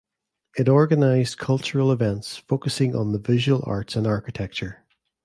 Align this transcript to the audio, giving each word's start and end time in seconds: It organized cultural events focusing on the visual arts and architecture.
It 0.57 0.67
organized 0.67 1.37
cultural 1.37 1.91
events 1.91 2.37
focusing 2.47 2.95
on 2.95 3.11
the 3.11 3.19
visual 3.19 3.63
arts 3.67 3.95
and 3.95 4.07
architecture. 4.07 4.83